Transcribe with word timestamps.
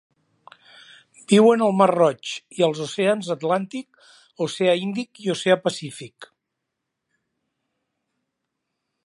Viuen 1.33 1.63
al 1.65 1.75
Mar 1.81 1.87
Roig 1.91 2.31
i 2.61 2.65
als 2.67 2.81
oceans 2.85 3.29
Atlàntic, 3.35 4.01
Oceà 4.47 4.75
Índic 4.87 5.23
i 5.27 5.31
Oceà 5.35 5.59
Pacífic. 5.67 6.31